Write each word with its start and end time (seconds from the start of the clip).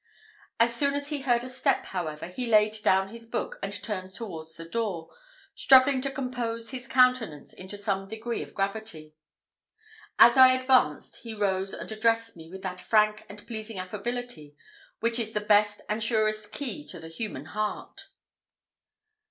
As 0.59 0.75
soon 0.75 0.95
as 0.95 1.09
he 1.09 1.21
heard 1.21 1.43
a 1.43 1.47
step, 1.47 1.85
however, 1.85 2.25
he 2.25 2.47
laid 2.47 2.75
down 2.81 3.09
his 3.09 3.27
book, 3.27 3.59
and 3.61 3.71
turned 3.71 4.11
towards 4.11 4.55
the 4.55 4.65
door, 4.65 5.11
struggling 5.53 6.01
to 6.01 6.09
compose 6.09 6.71
his 6.71 6.87
countenance 6.87 7.53
into 7.53 7.77
some 7.77 8.07
degree 8.07 8.41
of 8.41 8.55
gravity. 8.55 9.13
As 10.17 10.37
I 10.37 10.53
advanced, 10.53 11.17
he 11.17 11.35
rose 11.35 11.71
and 11.71 11.91
addressed 11.91 12.35
me 12.35 12.49
with 12.49 12.63
that 12.63 12.81
frank 12.81 13.27
and 13.29 13.45
pleasing 13.45 13.77
affability 13.77 14.55
which 15.01 15.19
is 15.19 15.33
the 15.33 15.39
best 15.39 15.81
and 15.87 16.03
surest 16.03 16.51
key 16.51 16.83
to 16.85 16.99
the 16.99 17.07
human 17.07 17.45
heart. 17.53 18.09